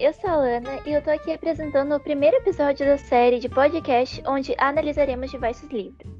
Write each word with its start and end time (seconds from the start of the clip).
eu 0.00 0.14
sou 0.14 0.30
a 0.30 0.32
Ana 0.32 0.80
e 0.86 0.92
eu 0.92 1.02
tô 1.02 1.10
aqui 1.10 1.30
apresentando 1.30 1.94
o 1.94 2.00
primeiro 2.00 2.38
episódio 2.38 2.86
da 2.86 2.96
série 2.96 3.38
de 3.38 3.50
podcast 3.50 4.22
onde 4.26 4.54
analisaremos 4.56 5.30
diversos 5.30 5.68
livros. 5.68 6.10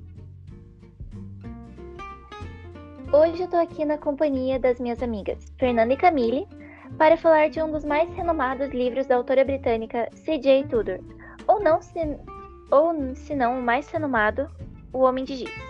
Hoje 3.11 3.43
eu 3.43 3.49
tô 3.49 3.57
aqui 3.57 3.87
na 3.87 3.97
companhia 3.97 4.59
das 4.59 4.79
minhas 4.79 5.03
amigas 5.03 5.51
Fernanda 5.59 5.95
e 5.95 5.97
Camille 5.97 6.47
para 6.99 7.17
falar 7.17 7.49
de 7.49 7.63
um 7.63 7.73
dos 7.73 7.83
mais 7.83 8.07
renomados 8.15 8.69
livros 8.69 9.07
da 9.07 9.17
autora 9.17 9.47
britânica 9.47 10.11
C.J. 10.13 10.65
Tudor, 10.65 11.01
ou 11.49 11.59
não 11.59 11.81
se, 11.81 11.99
ou 12.71 13.15
se 13.15 13.35
não 13.35 13.61
o 13.61 13.63
mais 13.63 13.89
renomado, 13.89 14.47
O 14.93 14.99
Homem 14.99 15.25
de 15.25 15.37
Giz. 15.37 15.70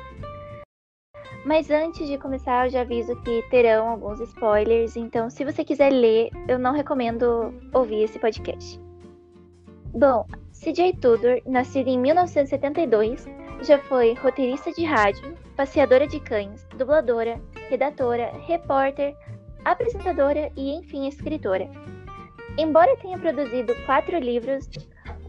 Mas 1.44 1.70
antes 1.70 2.06
de 2.06 2.18
começar, 2.18 2.66
eu 2.66 2.70
já 2.70 2.82
aviso 2.82 3.16
que 3.22 3.42
terão 3.50 3.88
alguns 3.88 4.20
spoilers, 4.20 4.94
então 4.94 5.30
se 5.30 5.44
você 5.44 5.64
quiser 5.64 5.90
ler, 5.90 6.30
eu 6.46 6.58
não 6.58 6.72
recomendo 6.72 7.54
ouvir 7.72 8.02
esse 8.02 8.18
podcast. 8.18 8.78
Bom, 9.95 10.26
C.J. 10.52 10.92
Tudor, 11.00 11.40
nascida 11.46 11.88
em 11.88 11.98
1972, 11.98 13.26
já 13.62 13.78
foi 13.78 14.12
roteirista 14.14 14.70
de 14.70 14.84
rádio, 14.84 15.34
passeadora 15.56 16.06
de 16.06 16.20
cães, 16.20 16.66
dubladora, 16.76 17.40
redatora, 17.70 18.30
repórter, 18.46 19.16
apresentadora 19.64 20.52
e, 20.56 20.76
enfim, 20.76 21.09
escritora. 21.09 21.68
Embora 22.59 22.96
tenha 22.98 23.18
produzido 23.18 23.74
quatro 23.86 24.18
livros, 24.18 24.68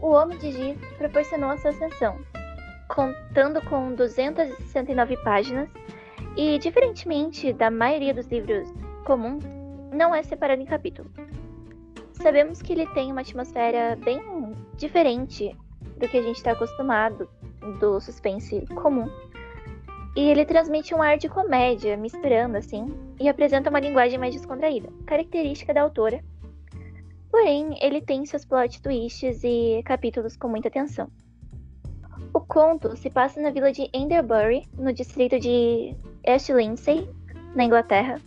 O 0.00 0.10
Homem 0.10 0.36
de 0.38 0.52
Giz 0.52 0.78
proporcionou 0.98 1.50
a 1.50 1.56
sua 1.56 1.70
ascensão, 1.70 2.18
contando 2.88 3.62
com 3.62 3.94
269 3.94 5.16
páginas 5.18 5.68
e, 6.36 6.58
diferentemente 6.58 7.52
da 7.52 7.70
maioria 7.70 8.14
dos 8.14 8.26
livros 8.26 8.72
comuns, 9.04 9.44
não 9.92 10.14
é 10.14 10.22
separado 10.22 10.62
em 10.62 10.66
capítulos. 10.66 11.12
Sabemos 12.12 12.62
que 12.62 12.72
ele 12.72 12.86
tem 12.88 13.10
uma 13.10 13.20
atmosfera 13.20 13.96
bem 13.96 14.20
diferente 14.76 15.56
do 15.98 16.08
que 16.08 16.16
a 16.16 16.22
gente 16.22 16.36
está 16.36 16.52
acostumado 16.52 17.28
do 17.80 18.00
suspense 18.00 18.64
comum. 18.74 19.08
E 20.14 20.20
ele 20.20 20.44
transmite 20.44 20.94
um 20.94 21.02
ar 21.02 21.16
de 21.16 21.28
comédia, 21.28 21.96
misturando 21.96 22.56
assim, 22.56 22.86
e 23.18 23.28
apresenta 23.28 23.70
uma 23.70 23.80
linguagem 23.80 24.18
mais 24.18 24.34
descontraída, 24.34 24.88
característica 25.06 25.72
da 25.72 25.82
autora. 25.82 26.22
Porém, 27.30 27.78
ele 27.80 28.02
tem 28.02 28.26
seus 28.26 28.44
plot 28.44 28.82
twists 28.82 29.42
e 29.42 29.82
capítulos 29.84 30.36
com 30.36 30.48
muita 30.48 30.70
tensão. 30.70 31.08
O 32.34 32.40
conto 32.40 32.94
se 32.96 33.08
passa 33.08 33.40
na 33.40 33.50
vila 33.50 33.72
de 33.72 33.88
Enderbury, 33.92 34.66
no 34.78 34.92
distrito 34.92 35.38
de 35.38 35.96
East 36.24 36.50
Lindsey, 36.50 37.08
na 37.54 37.64
Inglaterra, 37.64 38.20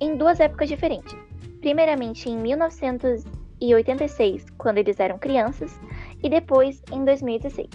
em 0.00 0.16
duas 0.16 0.40
épocas 0.40 0.68
diferentes. 0.68 1.14
Primeiramente 1.60 2.28
em 2.28 2.36
1986, 2.36 4.46
quando 4.58 4.78
eles 4.78 4.98
eram 4.98 5.18
crianças, 5.18 5.78
e 6.22 6.28
depois 6.28 6.82
em 6.90 7.04
2016. 7.04 7.68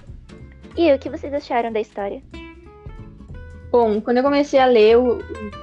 E 0.77 0.91
o 0.91 0.99
que 0.99 1.09
vocês 1.09 1.33
acharam 1.33 1.71
da 1.71 1.79
história? 1.79 2.21
Bom, 3.71 4.01
quando 4.01 4.17
eu 4.17 4.23
comecei 4.23 4.59
a 4.59 4.65
ler, 4.65 4.93
eu 4.93 5.19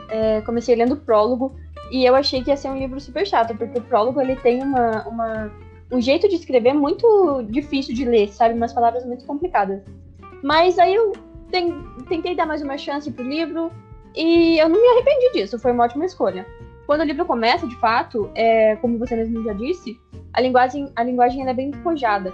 é, 0.08 0.40
comecei 0.42 0.76
lendo 0.76 0.94
o 0.94 1.00
prólogo 1.00 1.56
e 1.90 2.04
eu 2.04 2.14
achei 2.14 2.42
que 2.42 2.50
ia 2.50 2.56
ser 2.56 2.68
um 2.68 2.78
livro 2.78 3.00
super 3.00 3.26
chato, 3.26 3.56
porque 3.56 3.78
o 3.78 3.82
prólogo 3.82 4.20
ele 4.20 4.36
tem 4.36 4.62
uma, 4.62 5.06
uma, 5.08 5.52
um 5.90 6.00
jeito 6.00 6.28
de 6.28 6.36
escrever 6.36 6.72
muito 6.72 7.42
difícil 7.50 7.94
de 7.94 8.04
ler, 8.04 8.28
sabe? 8.28 8.54
Umas 8.54 8.72
palavras 8.72 9.04
muito 9.04 9.24
complicadas. 9.24 9.82
Mas 10.42 10.78
aí 10.78 10.94
eu 10.94 11.12
tentei 12.08 12.36
dar 12.36 12.46
mais 12.46 12.62
uma 12.62 12.78
chance 12.78 13.10
pro 13.10 13.24
livro 13.24 13.72
e 14.16 14.58
eu 14.58 14.68
não 14.68 14.80
me 14.80 14.88
arrependi 14.88 15.32
disso, 15.32 15.58
foi 15.58 15.72
uma 15.72 15.84
ótima 15.84 16.04
escolha. 16.04 16.46
Quando 16.86 17.00
o 17.00 17.04
livro 17.04 17.26
começa, 17.26 17.66
de 17.66 17.76
fato, 17.76 18.30
é, 18.34 18.76
como 18.76 18.98
você 18.98 19.16
mesmo 19.16 19.42
já 19.42 19.52
disse, 19.52 19.98
a 20.32 20.40
linguagem, 20.40 20.90
a 20.94 21.02
linguagem 21.02 21.46
é 21.46 21.52
bem 21.52 21.70
despojada. 21.70 22.32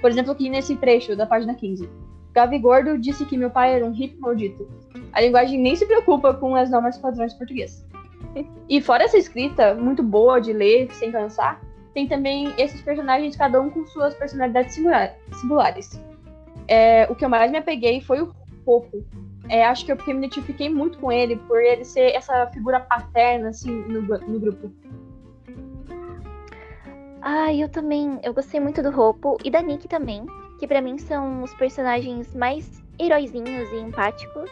Por 0.00 0.10
exemplo, 0.10 0.32
aqui 0.32 0.48
nesse 0.48 0.76
trecho 0.76 1.16
da 1.16 1.26
página 1.26 1.54
15. 1.54 1.88
Gavi 2.32 2.58
Gordo 2.58 2.98
disse 2.98 3.24
que 3.24 3.36
meu 3.36 3.50
pai 3.50 3.74
era 3.74 3.84
um 3.84 3.92
hippie 3.92 4.20
maldito. 4.20 4.68
A 5.12 5.20
linguagem 5.20 5.58
nem 5.60 5.74
se 5.74 5.86
preocupa 5.86 6.34
com 6.34 6.54
as 6.54 6.70
normas 6.70 6.98
padrões 6.98 7.34
português. 7.34 7.84
E 8.68 8.80
fora 8.80 9.04
essa 9.04 9.18
escrita 9.18 9.74
muito 9.74 10.02
boa 10.02 10.40
de 10.40 10.52
ler 10.52 10.90
sem 10.90 11.12
cansar, 11.12 11.60
tem 11.92 12.08
também 12.08 12.52
esses 12.58 12.82
personagens, 12.82 13.36
cada 13.36 13.60
um 13.60 13.70
com 13.70 13.86
suas 13.86 14.14
personalidades 14.14 14.74
singulares. 14.74 16.00
É, 16.66 17.06
o 17.08 17.14
que 17.14 17.24
eu 17.24 17.28
mais 17.28 17.50
me 17.50 17.58
apeguei 17.58 18.00
foi 18.00 18.20
o 18.20 18.34
Popo. 18.64 19.04
É, 19.48 19.64
acho 19.64 19.84
que 19.84 19.92
eu 19.92 19.96
me 19.96 20.12
identifiquei 20.12 20.68
muito 20.68 20.98
com 20.98 21.12
ele, 21.12 21.36
por 21.36 21.60
ele 21.60 21.84
ser 21.84 22.14
essa 22.14 22.46
figura 22.48 22.80
paterna, 22.80 23.50
assim, 23.50 23.70
no, 23.82 24.00
no 24.02 24.40
grupo. 24.40 24.72
Ah, 27.20 27.52
eu 27.54 27.68
também. 27.68 28.20
Eu 28.22 28.34
gostei 28.34 28.60
muito 28.60 28.82
do 28.82 28.90
Ropo 28.90 29.38
e 29.44 29.50
da 29.50 29.62
Nick 29.62 29.88
também, 29.88 30.26
que 30.58 30.66
para 30.66 30.80
mim 30.80 30.98
são 30.98 31.42
os 31.42 31.54
personagens 31.54 32.34
mais 32.34 32.82
heróizinhos 32.98 33.70
e 33.72 33.76
empáticos. 33.76 34.50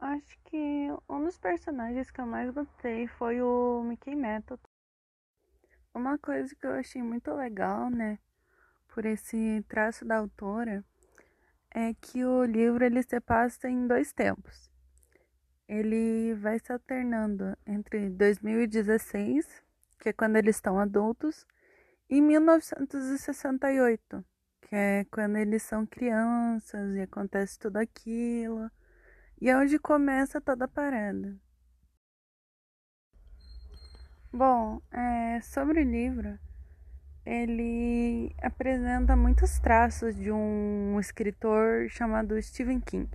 Acho 0.00 0.38
que 0.44 0.88
um 1.08 1.24
dos 1.24 1.38
personagens 1.38 2.10
que 2.10 2.20
eu 2.20 2.26
mais 2.26 2.50
gostei 2.50 3.06
foi 3.06 3.42
o 3.42 3.82
Mickey 3.84 4.14
Method. 4.14 4.60
Uma 5.94 6.18
coisa 6.18 6.54
que 6.54 6.66
eu 6.66 6.72
achei 6.72 7.02
muito 7.02 7.32
legal, 7.34 7.90
né, 7.90 8.18
por 8.98 9.06
esse 9.06 9.64
traço 9.68 10.04
da 10.04 10.16
autora, 10.16 10.84
é 11.72 11.94
que 11.94 12.24
o 12.24 12.42
livro 12.42 12.84
ele 12.84 13.00
se 13.04 13.20
passa 13.20 13.68
em 13.68 13.86
dois 13.86 14.12
tempos. 14.12 14.68
Ele 15.68 16.34
vai 16.34 16.58
se 16.58 16.72
alternando 16.72 17.56
entre 17.64 18.10
2016, 18.10 19.46
que 20.00 20.08
é 20.08 20.12
quando 20.12 20.34
eles 20.34 20.56
estão 20.56 20.80
adultos, 20.80 21.46
e 22.10 22.20
1968, 22.20 24.24
que 24.62 24.74
é 24.74 25.04
quando 25.12 25.36
eles 25.36 25.62
são 25.62 25.86
crianças 25.86 26.96
e 26.96 27.00
acontece 27.00 27.56
tudo 27.56 27.76
aquilo. 27.76 28.68
E 29.40 29.48
é 29.48 29.56
onde 29.56 29.78
começa 29.78 30.40
toda 30.40 30.64
a 30.64 30.68
parada. 30.68 31.36
Bom, 34.32 34.82
é, 34.90 35.40
sobre 35.40 35.82
o 35.82 35.88
livro, 35.88 36.36
ele 37.28 38.34
apresenta 38.40 39.14
muitos 39.14 39.58
traços 39.58 40.16
de 40.16 40.32
um 40.32 40.98
escritor 40.98 41.86
chamado 41.90 42.40
Stephen 42.40 42.80
King. 42.80 43.06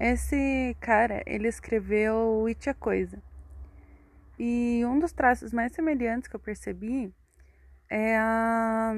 Esse 0.00 0.76
cara, 0.80 1.22
ele 1.24 1.46
escreveu 1.46 2.44
It 2.46 2.68
a 2.68 2.74
Coisa. 2.74 3.22
E 4.36 4.82
um 4.84 4.98
dos 4.98 5.12
traços 5.12 5.52
mais 5.52 5.72
semelhantes 5.72 6.28
que 6.28 6.34
eu 6.34 6.40
percebi 6.40 7.14
é 7.88 8.16
a, 8.16 8.92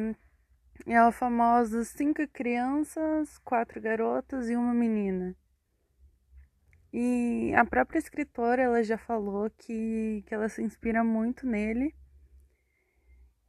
é 0.87 0.97
a 0.97 1.13
famosa 1.13 1.85
cinco 1.85 2.27
crianças, 2.29 3.37
quatro 3.45 3.83
garotas 3.83 4.49
e 4.49 4.57
uma 4.57 4.73
menina. 4.73 5.37
E 6.91 7.53
a 7.55 7.67
própria 7.67 7.99
escritora, 7.99 8.63
ela 8.63 8.83
já 8.83 8.97
falou 8.97 9.51
que, 9.51 10.25
que 10.27 10.35
ela 10.35 10.49
se 10.49 10.63
inspira 10.63 11.05
muito 11.05 11.47
nele. 11.47 11.95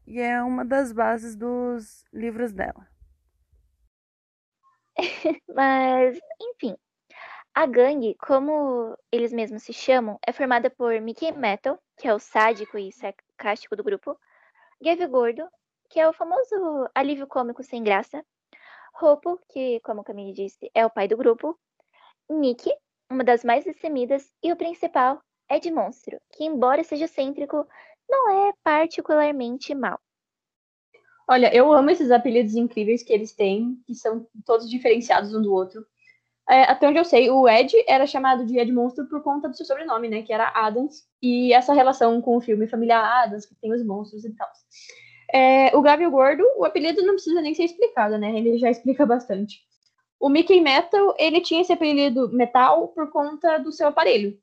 E 0.05 0.19
é 0.19 0.41
uma 0.41 0.65
das 0.65 0.91
bases 0.91 1.35
dos 1.35 2.05
livros 2.11 2.51
dela. 2.51 2.87
Mas, 5.55 6.19
enfim, 6.41 6.75
a 7.53 7.65
gangue, 7.65 8.15
como 8.15 8.97
eles 9.11 9.33
mesmos 9.33 9.63
se 9.63 9.73
chamam, 9.73 10.17
é 10.25 10.31
formada 10.31 10.69
por 10.69 10.99
Mickey 11.01 11.31
Metal, 11.31 11.77
que 11.97 12.07
é 12.07 12.13
o 12.13 12.19
sádico 12.19 12.77
e 12.77 12.91
sarcástico 12.91 13.75
do 13.75 13.83
grupo, 13.83 14.17
Gavi 14.81 15.05
Gordo, 15.07 15.47
que 15.89 15.99
é 15.99 16.07
o 16.07 16.13
famoso 16.13 16.89
alívio 16.95 17.27
cômico 17.27 17.61
sem 17.61 17.83
graça, 17.83 18.25
Hopo, 19.01 19.39
que, 19.49 19.79
como 19.81 20.03
Camille 20.03 20.33
disse, 20.33 20.71
é 20.73 20.85
o 20.85 20.89
pai 20.89 21.07
do 21.07 21.17
grupo, 21.17 21.57
Nick, 22.29 22.71
uma 23.09 23.23
das 23.23 23.43
mais 23.43 23.65
destemidas, 23.65 24.33
e 24.41 24.51
o 24.51 24.55
principal, 24.55 25.21
Ed 25.49 25.69
Monstro, 25.71 26.19
que, 26.31 26.45
embora 26.45 26.83
seja 26.83 27.05
excêntrico, 27.05 27.67
não 28.11 28.47
é 28.47 28.53
particularmente 28.63 29.73
mau. 29.73 29.97
Olha, 31.27 31.55
eu 31.55 31.71
amo 31.71 31.89
esses 31.89 32.11
apelidos 32.11 32.55
incríveis 32.55 33.01
que 33.01 33.13
eles 33.13 33.33
têm, 33.33 33.81
que 33.87 33.95
são 33.95 34.27
todos 34.45 34.69
diferenciados 34.69 35.33
um 35.33 35.41
do 35.41 35.53
outro. 35.53 35.85
É, 36.49 36.63
até 36.63 36.89
onde 36.89 36.99
eu 36.99 37.05
sei, 37.05 37.29
o 37.29 37.47
Ed 37.47 37.73
era 37.87 38.05
chamado 38.05 38.45
de 38.45 38.59
Ed 38.59 38.69
Monstro 38.71 39.07
por 39.07 39.23
conta 39.23 39.47
do 39.47 39.55
seu 39.55 39.65
sobrenome, 39.65 40.09
né? 40.09 40.23
Que 40.23 40.33
era 40.33 40.51
Adams. 40.53 41.07
E 41.21 41.53
essa 41.53 41.73
relação 41.73 42.21
com 42.21 42.35
o 42.35 42.41
filme 42.41 42.67
Família 42.67 42.99
Adams, 42.99 43.45
que 43.45 43.55
tem 43.55 43.71
os 43.73 43.85
monstros 43.85 44.25
e 44.25 44.35
tal. 44.35 44.49
É, 45.33 45.75
o 45.77 45.81
Gabi 45.81 46.05
Gordo, 46.09 46.43
o 46.57 46.65
apelido 46.65 47.01
não 47.03 47.13
precisa 47.13 47.41
nem 47.41 47.55
ser 47.55 47.63
explicado, 47.63 48.17
né? 48.17 48.37
Ele 48.37 48.57
já 48.57 48.69
explica 48.69 49.05
bastante. 49.05 49.61
O 50.19 50.27
Mickey 50.27 50.59
Metal, 50.59 51.15
ele 51.17 51.39
tinha 51.39 51.61
esse 51.61 51.71
apelido 51.71 52.29
Metal 52.33 52.89
por 52.89 53.09
conta 53.09 53.57
do 53.57 53.71
seu 53.71 53.87
aparelho. 53.87 54.37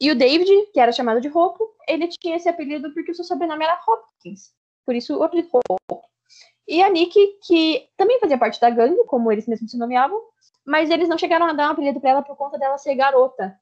E 0.00 0.10
o 0.10 0.16
David, 0.16 0.50
que 0.72 0.78
era 0.78 0.92
chamado 0.92 1.20
de 1.20 1.28
Ropo, 1.28 1.64
ele 1.88 2.06
tinha 2.08 2.36
esse 2.36 2.48
apelido 2.48 2.92
porque 2.92 3.10
o 3.10 3.14
seu 3.14 3.24
sobrenome 3.24 3.64
era 3.64 3.80
Hopkins. 3.86 4.52
Por 4.86 4.94
isso 4.94 5.18
o 5.18 5.22
apelido 5.22 5.48
Ropo. 5.52 6.02
E 6.68 6.82
a 6.82 6.90
Nick, 6.90 7.38
que 7.46 7.88
também 7.96 8.20
fazia 8.20 8.38
parte 8.38 8.60
da 8.60 8.70
gangue, 8.70 9.02
como 9.04 9.32
eles 9.32 9.46
mesmos 9.46 9.70
se 9.70 9.78
nomeavam, 9.78 10.20
mas 10.64 10.90
eles 10.90 11.08
não 11.08 11.16
chegaram 11.16 11.46
a 11.46 11.52
dar 11.52 11.68
um 11.68 11.72
apelido 11.72 12.00
para 12.00 12.10
ela 12.10 12.22
por 12.22 12.36
conta 12.36 12.58
dela 12.58 12.76
ser 12.76 12.94
garota. 12.94 13.58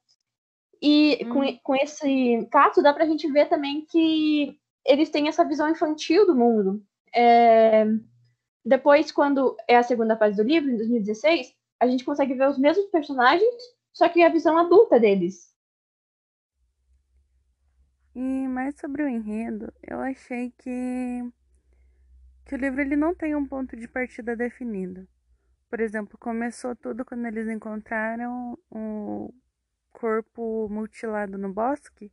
E 0.81 1.25
hum. 1.25 1.29
com, 1.29 1.57
com 1.63 1.75
esse 1.75 2.47
fato 2.51 2.83
dá 2.83 2.93
pra 2.93 3.05
gente 3.05 3.31
ver 3.31 3.47
também 3.47 3.85
que 3.85 4.59
eles 4.85 5.09
têm 5.09 5.27
essa 5.27 5.45
visão 5.45 5.69
infantil 5.69 6.25
do 6.25 6.35
mundo. 6.35 6.83
É... 7.15 7.85
Depois, 8.63 9.11
quando 9.11 9.55
é 9.67 9.77
a 9.77 9.83
segunda 9.83 10.17
fase 10.17 10.35
do 10.35 10.43
livro, 10.43 10.69
em 10.69 10.75
2016, 10.75 11.53
a 11.79 11.87
gente 11.87 12.03
consegue 12.03 12.33
ver 12.33 12.49
os 12.49 12.57
mesmos 12.57 12.85
personagens, 12.87 13.55
só 13.93 14.09
que 14.09 14.21
a 14.21 14.29
visão 14.29 14.57
adulta 14.57 14.99
deles. 14.99 15.53
E 18.13 18.19
mais 18.57 18.75
sobre 18.79 19.03
o 19.03 19.07
enredo, 19.07 19.71
eu 19.83 19.99
achei 19.99 20.51
que, 20.57 21.31
que 22.43 22.55
o 22.55 22.57
livro 22.57 22.81
ele 22.81 22.95
não 22.95 23.13
tem 23.13 23.35
um 23.35 23.45
ponto 23.45 23.77
de 23.77 23.87
partida 23.87 24.35
definido. 24.35 25.07
Por 25.69 25.79
exemplo, 25.79 26.17
começou 26.17 26.75
tudo 26.75 27.05
quando 27.05 27.27
eles 27.27 27.47
encontraram 27.47 28.57
o 28.71 29.31
corpo 29.91 30.67
mutilado 30.71 31.37
no 31.37 31.53
bosque, 31.53 32.11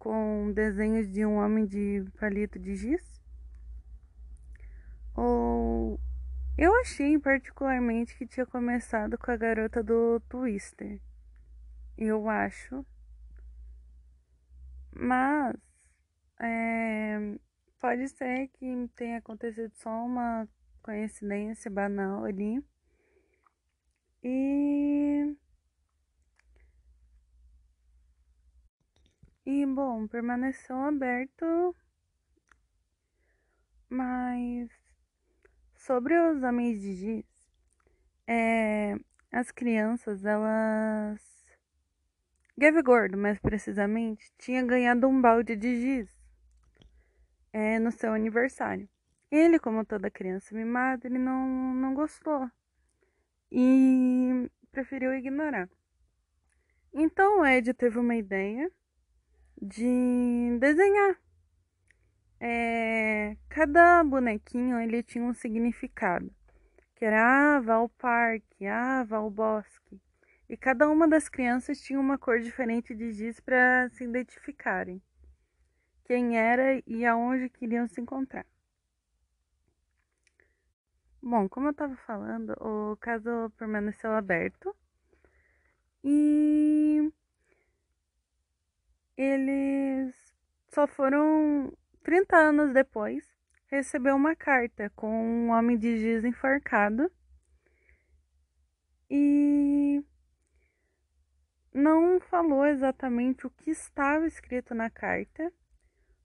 com 0.00 0.50
desenhos 0.52 1.08
de 1.08 1.24
um 1.24 1.36
homem 1.36 1.64
de 1.64 2.04
palito 2.18 2.58
de 2.58 2.74
giz. 2.74 3.22
Ou 5.14 6.00
eu 6.58 6.74
achei 6.80 7.16
particularmente 7.20 8.16
que 8.16 8.26
tinha 8.26 8.46
começado 8.46 9.16
com 9.16 9.30
a 9.30 9.36
garota 9.36 9.80
do 9.80 10.18
Twister. 10.28 11.00
Eu 11.96 12.28
acho 12.28 12.84
mas 14.92 15.56
é, 16.40 17.38
pode 17.80 18.08
ser 18.08 18.48
que 18.48 18.88
tenha 18.96 19.18
acontecido 19.18 19.72
só 19.76 19.90
uma 19.90 20.48
coincidência 20.82 21.70
banal 21.70 22.24
ali. 22.24 22.62
E. 24.22 25.36
E 29.46 29.66
bom, 29.66 30.06
permaneceu 30.06 30.76
aberto, 30.76 31.74
mas 33.88 34.70
sobre 35.74 36.14
os 36.16 36.42
homens 36.42 36.80
de 36.80 36.94
giz, 36.94 37.24
é, 38.26 38.94
as 39.32 39.50
crianças 39.50 40.24
elas 40.24 41.20
Gave 42.60 42.82
Gordo, 42.82 43.16
mais 43.16 43.38
precisamente, 43.38 44.30
tinha 44.36 44.62
ganhado 44.62 45.08
um 45.08 45.18
balde 45.18 45.56
de 45.56 45.80
giz 45.80 46.10
é, 47.54 47.78
no 47.78 47.90
seu 47.90 48.12
aniversário. 48.12 48.86
Ele, 49.30 49.58
como 49.58 49.82
toda 49.82 50.10
criança 50.10 50.54
mimada, 50.54 51.06
ele 51.06 51.16
não, 51.16 51.72
não 51.72 51.94
gostou 51.94 52.50
e 53.50 54.46
preferiu 54.70 55.14
ignorar. 55.14 55.70
Então 56.92 57.40
o 57.40 57.46
Ed 57.46 57.72
teve 57.72 57.98
uma 57.98 58.14
ideia 58.14 58.70
de 59.56 60.58
desenhar. 60.60 61.18
É, 62.38 63.38
cada 63.48 64.04
bonequinho 64.04 64.78
ele 64.78 65.02
tinha 65.02 65.24
um 65.24 65.32
significado, 65.32 66.30
que 66.94 67.06
era 67.06 67.56
ah, 67.56 67.60
vá 67.62 67.76
ao 67.76 67.88
parque, 67.88 68.66
ah, 68.66 69.02
vá 69.02 69.16
ao 69.16 69.30
bosque. 69.30 69.98
E 70.50 70.56
cada 70.56 70.90
uma 70.90 71.06
das 71.06 71.28
crianças 71.28 71.80
tinha 71.80 72.00
uma 72.00 72.18
cor 72.18 72.40
diferente 72.40 72.92
de 72.92 73.12
giz 73.12 73.38
para 73.38 73.88
se 73.90 74.02
identificarem. 74.02 75.00
Quem 76.02 76.36
era 76.36 76.82
e 76.84 77.06
aonde 77.06 77.48
queriam 77.48 77.86
se 77.86 78.00
encontrar. 78.00 78.44
Bom, 81.22 81.48
como 81.48 81.68
eu 81.68 81.70
estava 81.70 81.94
falando, 81.98 82.50
o 82.60 82.96
caso 82.96 83.48
permaneceu 83.56 84.10
aberto. 84.10 84.74
E 86.02 87.12
eles 89.16 90.34
só 90.74 90.84
foram 90.84 91.72
30 92.02 92.36
anos 92.36 92.72
depois 92.72 93.24
receber 93.68 94.12
uma 94.12 94.34
carta 94.34 94.90
com 94.96 95.08
um 95.08 95.50
homem 95.50 95.78
de 95.78 95.96
giz 95.96 96.24
enforcado. 96.24 97.08
E 99.08 100.04
não 101.72 102.20
falou 102.20 102.66
exatamente 102.66 103.46
o 103.46 103.50
que 103.50 103.70
estava 103.70 104.26
escrito 104.26 104.74
na 104.74 104.90
carta, 104.90 105.52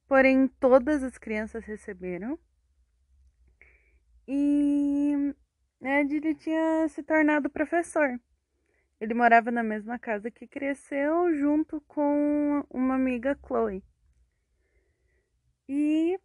porém 0.08 0.48
todas 0.48 1.04
as 1.04 1.18
crianças 1.18 1.64
receberam. 1.66 2.38
E 4.28 5.36
Ed 5.82 6.16
ele 6.16 6.36
tinha 6.36 6.88
se 6.90 7.04
tornado 7.04 7.50
professor. 7.50 8.20
Ele 9.00 9.14
morava 9.14 9.52
na 9.52 9.62
mesma 9.62 10.00
casa 10.00 10.32
que 10.32 10.48
cresceu 10.48 11.36
junto 11.36 11.82
com 11.82 12.66
uma 12.70 12.96
amiga 12.96 13.38
Chloe. 13.46 13.84
E 15.68 16.20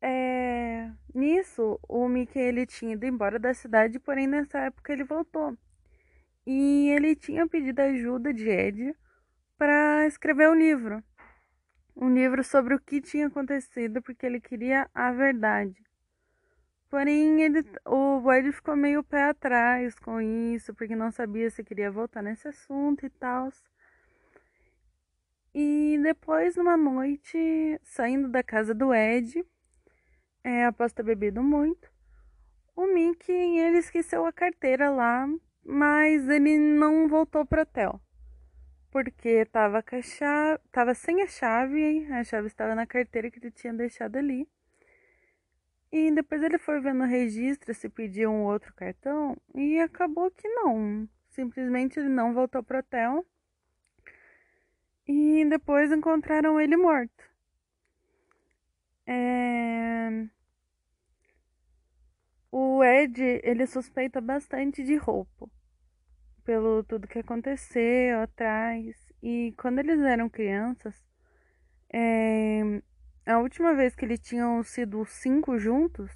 é, 0.00 0.90
nisso 1.14 1.78
o 1.88 2.08
Mickey 2.08 2.38
ele 2.38 2.66
tinha 2.66 2.94
ido 2.94 3.06
embora 3.06 3.38
da 3.38 3.54
cidade, 3.54 3.98
porém 4.00 4.26
nessa 4.26 4.58
época 4.58 4.92
ele 4.92 5.04
voltou 5.04 5.56
e 6.46 6.88
ele 6.90 7.16
tinha 7.16 7.46
pedido 7.46 7.80
ajuda 7.80 8.32
de 8.32 8.48
Ed 8.48 8.94
para 9.56 10.06
escrever 10.06 10.48
um 10.48 10.54
livro. 10.54 11.02
Um 11.96 12.12
livro 12.12 12.42
sobre 12.42 12.74
o 12.74 12.80
que 12.80 13.00
tinha 13.00 13.28
acontecido, 13.28 14.02
porque 14.02 14.26
ele 14.26 14.40
queria 14.40 14.90
a 14.92 15.12
verdade. 15.12 15.82
Porém, 16.90 17.42
ele, 17.42 17.64
o 17.86 18.32
Ed 18.32 18.52
ficou 18.52 18.76
meio 18.76 19.02
pé 19.02 19.24
atrás 19.24 19.94
com 19.98 20.20
isso, 20.20 20.74
porque 20.74 20.94
não 20.94 21.10
sabia 21.10 21.50
se 21.50 21.64
queria 21.64 21.90
voltar 21.90 22.22
nesse 22.22 22.48
assunto 22.48 23.06
e 23.06 23.10
tal. 23.10 23.50
E 25.54 25.98
depois, 26.02 26.56
numa 26.56 26.76
noite, 26.76 27.80
saindo 27.82 28.28
da 28.28 28.42
casa 28.42 28.74
do 28.74 28.92
Ed, 28.92 29.44
é, 30.42 30.66
após 30.66 30.92
ter 30.92 31.04
bebido 31.04 31.42
muito, 31.42 31.90
o 32.76 32.86
Mickey 32.92 33.58
ele 33.58 33.78
esqueceu 33.78 34.26
a 34.26 34.32
carteira 34.32 34.90
lá 34.90 35.28
mas 35.64 36.28
ele 36.28 36.58
não 36.58 37.08
voltou 37.08 37.46
pro 37.46 37.62
hotel. 37.62 38.00
Porque 38.90 39.44
tava, 39.46 39.82
com 39.82 40.00
chave, 40.02 40.60
tava 40.70 40.94
sem 40.94 41.22
a 41.22 41.26
chave, 41.26 42.06
a 42.12 42.22
chave 42.22 42.46
estava 42.46 42.74
na 42.74 42.86
carteira 42.86 43.30
que 43.30 43.38
ele 43.38 43.50
tinha 43.50 43.72
deixado 43.72 44.16
ali. 44.16 44.48
E 45.90 46.10
depois 46.10 46.42
ele 46.42 46.58
foi 46.58 46.80
ver 46.80 46.92
no 46.92 47.04
registro 47.04 47.72
se 47.72 47.88
pedia 47.88 48.28
um 48.28 48.44
outro 48.44 48.74
cartão 48.74 49.36
e 49.54 49.78
acabou 49.78 50.30
que 50.30 50.48
não. 50.48 51.08
Simplesmente 51.30 51.98
ele 51.98 52.08
não 52.08 52.34
voltou 52.34 52.62
pro 52.62 52.78
hotel. 52.78 53.24
E 55.06 55.44
depois 55.44 55.92
encontraram 55.92 56.60
ele 56.60 56.76
morto. 56.76 57.24
É... 59.06 60.26
Ed, 62.84 63.20
ele 63.42 63.66
suspeita 63.66 64.20
bastante 64.20 64.82
de 64.84 64.96
roupa, 64.96 65.48
pelo 66.44 66.84
tudo 66.84 67.08
que 67.08 67.18
aconteceu 67.18 68.20
atrás. 68.20 68.96
E 69.22 69.54
quando 69.56 69.80
eles 69.80 70.00
eram 70.00 70.28
crianças, 70.28 70.94
é, 71.92 72.82
a 73.26 73.38
última 73.38 73.74
vez 73.74 73.94
que 73.94 74.04
eles 74.04 74.20
tinham 74.20 74.62
sido 74.62 75.04
cinco 75.04 75.58
juntos, 75.58 76.10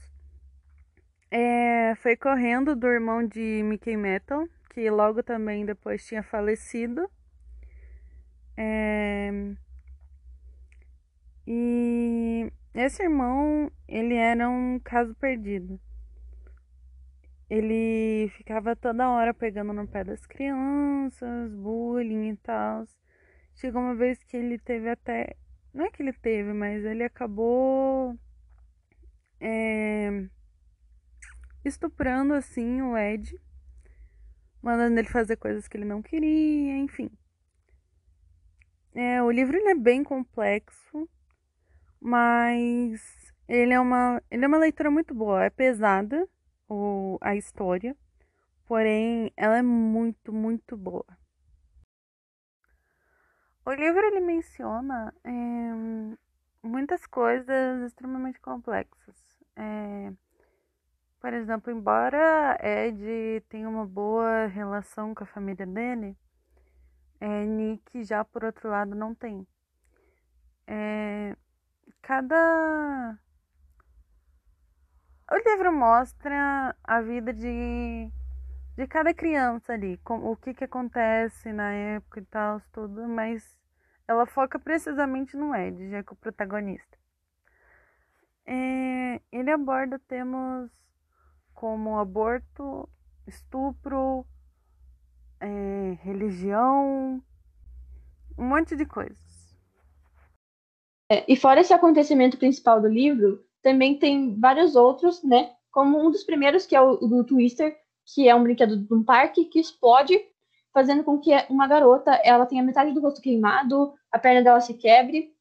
é, 1.31 1.95
foi 1.97 2.17
correndo 2.17 2.77
do 2.77 2.87
irmão 2.87 3.27
de 3.27 3.63
Mickey 3.65 3.97
Metal, 3.97 4.47
que 4.71 4.89
logo 4.91 5.23
também 5.23 5.67
depois 5.67 6.07
tinha 6.07 6.23
falecido. 6.23 7.11
É, 8.57 9.31
e 11.47 12.53
esse 12.75 13.03
irmão, 13.03 13.71
ele 13.87 14.15
era 14.15 14.49
um 14.49 14.79
caso 14.79 15.15
perdido 15.15 15.81
ele 17.51 18.29
ficava 18.37 18.77
toda 18.77 19.11
hora 19.11 19.33
pegando 19.33 19.73
no 19.73 19.87
pé 19.87 20.05
das 20.05 20.27
crianças, 20.27 21.53
bullying 21.55 22.31
e 22.31 22.37
tal. 22.37 22.85
Chegou 23.55 23.81
uma 23.81 23.95
vez 23.95 24.23
que 24.23 24.37
ele 24.37 24.59
teve 24.59 24.89
até. 24.91 25.37
Não 25.73 25.87
é 25.87 25.91
que 25.91 26.03
ele 26.03 26.13
teve, 26.13 26.53
mas 26.53 26.85
ele 26.85 27.03
acabou. 27.05 28.17
É, 29.41 30.29
estuprando 31.65 32.35
assim 32.35 32.83
o 32.83 32.97
Ed, 32.97 33.41
mandando 34.63 34.99
ele 34.99 35.09
fazer 35.09 35.37
coisas 35.37 35.69
que 35.69 35.77
ele 35.77 35.85
não 35.85 36.03
queria, 36.03 36.77
enfim. 36.77 37.11
É, 38.95 39.23
o 39.23 39.31
livro 39.31 39.57
é 39.57 39.75
bem 39.75 40.03
complexo, 40.03 41.09
mas 42.01 43.33
ele 43.49 43.73
é 43.73 43.81
uma, 43.81 44.23
ele 44.31 44.45
é 44.45 44.49
uma 44.49 44.59
leitura 44.59 44.91
muito 44.91 45.15
boa. 45.15 45.45
É 45.45 45.51
pesada, 45.51 46.29
o, 46.69 47.19
a 47.21 47.35
história, 47.37 47.97
porém 48.67 49.33
ela 49.37 49.59
é 49.59 49.63
muito, 49.63 50.33
muito 50.33 50.77
boa. 50.77 51.07
O 53.65 53.73
livro 53.73 54.01
ele 54.07 54.21
menciona 54.21 55.15
é, 55.25 55.31
muitas 56.63 57.07
coisas 57.07 57.83
extremamente 57.87 58.41
complexas. 58.41 59.17
É, 59.57 60.13
por 61.21 61.33
exemplo, 61.33 61.73
embora 61.73 62.59
Ed 62.63 63.43
tenha 63.49 63.69
uma 63.69 63.87
boa 63.87 64.47
relação 64.47 65.15
com 65.15 65.25
a 65.25 65.27
família 65.27 65.67
dele, 65.67 66.17
É, 67.21 67.45
Nick 67.45 68.05
já 68.05 68.25
por 68.25 68.45
outro 68.45 68.69
lado 68.71 68.95
não 68.95 69.15
tem. 69.15 69.47
É, 70.67 71.37
cada 72.03 73.19
o 75.31 75.37
livro 75.37 75.73
mostra 75.73 76.75
a 76.83 77.01
vida 77.01 77.33
de, 77.33 78.11
de 78.77 78.87
cada 78.87 79.13
criança 79.13 79.75
ali, 79.75 79.99
com, 79.99 80.31
o 80.31 80.37
que, 80.37 80.55
que 80.55 80.65
acontece 80.65 81.53
na 81.53 81.73
época 81.73 82.21
e 82.21 82.25
tal, 82.25 82.63
tudo, 82.73 83.07
mas 83.07 83.59
ela 84.07 84.25
foca 84.25 84.59
precisamente 84.59 85.37
no 85.37 85.55
Ed, 85.55 85.91
já 85.91 86.03
que 86.03 86.11
é 86.11 86.13
o 86.13 86.17
protagonista. 86.17 86.99
É, 88.47 89.21
ele 89.31 89.51
aborda 89.51 89.99
temas 89.99 90.71
como 91.53 91.99
aborto, 91.99 92.89
estupro, 93.27 94.25
é, 95.41 95.99
religião, 96.03 97.23
um 98.39 98.45
monte 98.45 98.75
de 98.75 98.87
coisas. 98.87 99.57
É, 101.11 101.31
e 101.31 101.37
fora 101.37 101.61
esse 101.61 101.75
acontecimento 101.75 102.39
principal 102.39 102.81
do 102.81 102.89
livro, 102.89 103.45
também 103.69 103.99
tem 103.99 104.35
vários 104.41 104.75
outros, 104.75 105.23
né? 105.23 105.53
Como 105.71 106.03
um 106.03 106.11
dos 106.11 106.25
primeiros, 106.25 106.65
que 106.65 106.75
é 106.75 106.81
o 106.81 106.97
do 106.97 107.23
Twister, 107.23 107.77
que 108.15 108.27
é 108.27 108.35
um 108.35 108.43
brinquedo 108.43 108.79
de 108.79 108.95
um 108.95 109.05
parque 109.05 109.45
que 109.45 109.61
explode, 109.61 110.19
fazendo 110.73 111.05
com 111.05 111.19
que 111.19 111.33
uma 111.51 111.67
garota 111.67 112.13
ela 112.25 112.47
tenha 112.47 112.63
metade 112.63 112.93
do 112.93 113.01
rosto 113.03 113.21
queimado, 113.21 113.93
a 114.11 114.19
perna 114.19 114.43
dela 114.43 114.61
se 114.63 114.73
quebre. 114.73 115.35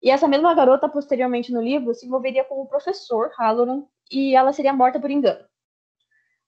E 0.00 0.08
essa 0.08 0.28
mesma 0.28 0.54
garota, 0.54 0.88
posteriormente 0.88 1.52
no 1.52 1.60
livro, 1.60 1.92
se 1.94 2.06
envolveria 2.06 2.44
com 2.44 2.62
o 2.62 2.66
professor 2.66 3.32
Halloran 3.36 3.82
e 4.08 4.36
ela 4.36 4.52
seria 4.52 4.72
morta 4.72 5.00
por 5.00 5.10
engano. 5.10 5.44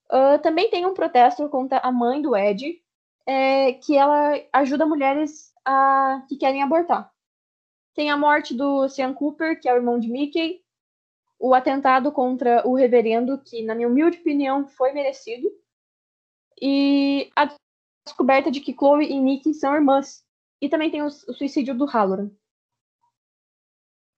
Uh, 0.09 0.39
também 0.41 0.71
tem 0.71 0.87
um 0.87 0.95
protesto 0.95 1.49
contra 1.49 1.79
a 1.79 1.91
mãe 1.91 2.23
do 2.23 2.37
Ed, 2.37 2.81
é, 3.27 3.73
que 3.73 3.97
ela 3.97 4.41
ajuda 4.53 4.87
mulheres 4.87 5.53
a, 5.65 6.23
que 6.29 6.37
querem 6.37 6.63
abortar. 6.63 7.11
Tem 7.97 8.11
a 8.11 8.17
morte 8.17 8.55
do 8.55 8.89
Sean 8.89 9.13
Cooper, 9.13 9.61
que 9.61 9.69
é 9.69 9.73
o 9.73 9.77
irmão 9.77 9.99
de 9.99 10.09
Mickey, 10.09 10.65
o 11.39 11.55
atentado 11.55 12.11
contra 12.13 12.67
o 12.67 12.75
reverendo, 12.75 13.39
que, 13.43 13.63
na 13.63 13.75
minha 13.75 13.89
humilde 13.89 14.19
opinião, 14.19 14.67
foi 14.67 14.93
merecido, 14.93 15.51
e 16.61 17.31
a 17.37 17.55
descoberta 18.07 18.51
de 18.51 18.61
que 18.61 18.75
Chloe 18.75 19.11
e 19.11 19.21
Nick 19.21 19.53
são 19.55 19.75
irmãs. 19.75 20.25
E 20.61 20.69
também 20.69 20.91
tem 20.91 21.03
o, 21.03 21.07
o 21.07 21.35
suicídio 21.35 21.77
do 21.77 21.85
Halloran. 21.85 22.31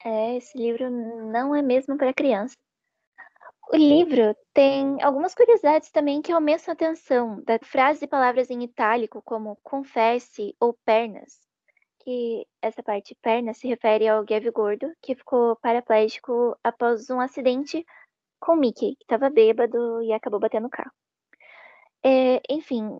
É, 0.04 0.36
esse 0.36 0.56
livro 0.56 0.88
não 0.88 1.54
é 1.54 1.60
mesmo 1.60 1.98
para 1.98 2.14
criança. 2.14 2.54
O 3.70 3.76
livro 3.76 4.34
tem 4.54 5.02
algumas 5.02 5.34
curiosidades 5.34 5.90
também 5.90 6.22
que 6.22 6.32
aumentam 6.32 6.70
a 6.70 6.72
atenção, 6.72 7.42
da 7.42 7.58
frases 7.58 8.02
e 8.02 8.06
palavras 8.06 8.48
em 8.50 8.62
itálico, 8.62 9.20
como 9.22 9.58
confesse 9.62 10.56
ou 10.58 10.72
pernas, 10.86 11.40
que 12.08 12.46
essa 12.62 12.82
parte 12.82 13.14
perna 13.20 13.52
se 13.52 13.68
refere 13.68 14.08
ao 14.08 14.24
Gav 14.24 14.42
Gordo, 14.50 14.90
que 15.02 15.14
ficou 15.14 15.56
paraplégico 15.56 16.58
após 16.64 17.10
um 17.10 17.20
acidente 17.20 17.84
com 18.40 18.56
Mickey, 18.56 18.96
que 18.96 19.04
estava 19.04 19.28
bêbado 19.28 20.00
e 20.02 20.10
acabou 20.14 20.40
batendo 20.40 20.68
o 20.68 20.70
carro. 20.70 20.90
É, 22.02 22.40
enfim, 22.48 22.96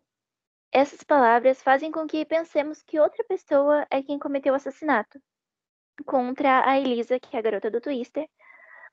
essas 0.71 1.03
palavras 1.03 1.63
fazem 1.63 1.91
com 1.91 2.07
que 2.07 2.23
pensemos 2.27 2.83
que 2.83 3.01
outra 3.01 3.25
pessoa 3.25 3.87
é 3.91 4.03
quem 4.03 4.19
cometeu 4.19 4.53
o 4.53 4.57
assassinato 4.57 5.19
contra 6.05 6.69
a 6.69 6.79
Elisa, 6.79 7.19
que 7.19 7.35
é 7.35 7.39
a 7.39 7.43
garota 7.43 7.71
do 7.71 7.81
Twister, 7.81 8.29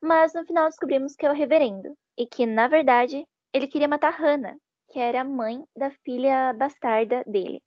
mas 0.01 0.33
no 0.33 0.45
final 0.45 0.69
descobrimos 0.69 1.13
que 1.17 1.25
é 1.25 1.29
o 1.29 1.33
reverendo 1.33 1.93
e 2.17 2.25
que, 2.25 2.45
na 2.45 2.69
verdade, 2.69 3.27
ele 3.51 3.67
queria 3.67 3.89
matar 3.89 4.11
Hannah, 4.11 4.55
que 4.93 4.97
era 4.97 5.19
a 5.19 5.25
mãe 5.25 5.61
da 5.75 5.91
filha 5.91 6.53
bastarda 6.53 7.21
dele. 7.27 7.61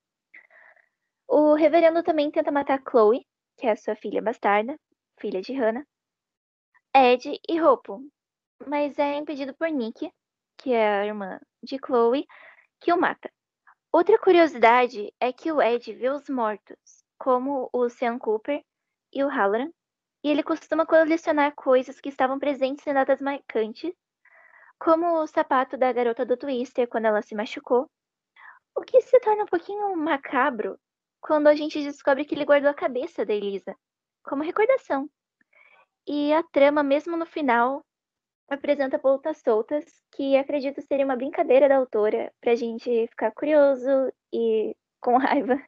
O 1.30 1.52
reverendo 1.52 2.02
também 2.02 2.30
tenta 2.30 2.50
matar 2.50 2.82
Chloe, 2.88 3.26
que 3.58 3.66
é 3.66 3.76
sua 3.76 3.94
filha 3.94 4.22
bastarda, 4.22 4.80
filha 5.20 5.42
de 5.42 5.52
Hannah, 5.52 5.84
Ed 6.96 7.38
e 7.46 7.60
Hopo, 7.60 8.00
mas 8.66 8.98
é 8.98 9.16
impedido 9.16 9.54
por 9.54 9.68
Nick, 9.68 10.10
que 10.56 10.72
é 10.72 10.88
a 10.88 11.06
irmã 11.06 11.38
de 11.62 11.76
Chloe, 11.76 12.26
que 12.80 12.90
o 12.94 12.98
mata. 12.98 13.30
Outra 13.92 14.18
curiosidade 14.18 15.12
é 15.20 15.30
que 15.30 15.52
o 15.52 15.60
Ed 15.60 15.92
vê 15.92 16.08
os 16.08 16.30
mortos, 16.30 17.04
como 17.18 17.68
o 17.74 17.90
Sean 17.90 18.18
Cooper 18.18 18.64
e 19.12 19.22
o 19.22 19.28
Halloran, 19.28 19.70
e 20.24 20.30
ele 20.30 20.42
costuma 20.42 20.86
colecionar 20.86 21.54
coisas 21.54 22.00
que 22.00 22.08
estavam 22.08 22.38
presentes 22.38 22.86
em 22.86 22.94
datas 22.94 23.20
marcantes, 23.20 23.92
como 24.78 25.20
o 25.20 25.26
sapato 25.26 25.76
da 25.76 25.92
garota 25.92 26.24
do 26.24 26.38
Twister 26.38 26.88
quando 26.88 27.04
ela 27.04 27.20
se 27.20 27.34
machucou, 27.34 27.86
o 28.74 28.80
que 28.80 28.98
se 29.02 29.20
torna 29.20 29.42
um 29.42 29.46
pouquinho 29.46 29.94
macabro 29.94 30.78
quando 31.20 31.46
a 31.46 31.54
gente 31.54 31.82
descobre 31.82 32.24
que 32.24 32.34
ele 32.34 32.44
guardou 32.44 32.70
a 32.70 32.74
cabeça 32.74 33.24
da 33.24 33.34
Elisa 33.34 33.74
como 34.22 34.42
recordação. 34.42 35.08
E 36.06 36.32
a 36.32 36.42
trama, 36.42 36.82
mesmo 36.82 37.16
no 37.16 37.26
final, 37.26 37.82
apresenta 38.48 38.98
pontas 38.98 39.38
soltas 39.38 39.84
que 40.12 40.36
acredito 40.36 40.80
ser 40.80 41.04
uma 41.04 41.16
brincadeira 41.16 41.68
da 41.68 41.76
autora 41.76 42.32
pra 42.40 42.54
gente 42.54 43.06
ficar 43.08 43.30
curioso 43.32 43.90
e 44.32 44.74
com 45.00 45.16
raiva. 45.18 45.60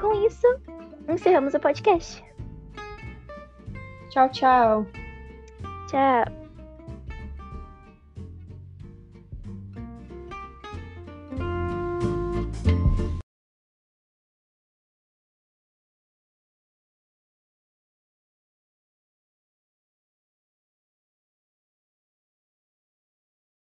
Com 0.00 0.26
isso, 0.26 0.46
encerramos 1.08 1.54
o 1.54 1.60
podcast. 1.60 2.24
Tchau, 4.10 4.30
tchau. 4.30 4.86
Tchau. 5.90 6.37